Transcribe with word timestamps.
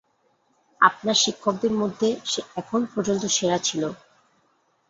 আপনার 0.81 1.15
শিক্ষকদের 1.15 1.73
মধ্যে, 1.73 2.09
সে 2.25 2.41
এখন 2.55 2.81
পর্যন্ত 2.93 3.23
সেরা 3.37 3.57
ছিল। 3.67 3.83